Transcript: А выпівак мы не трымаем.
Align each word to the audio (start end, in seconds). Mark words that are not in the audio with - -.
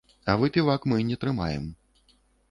А 0.31 0.33
выпівак 0.43 0.87
мы 0.93 0.97
не 1.09 1.17
трымаем. 1.25 1.67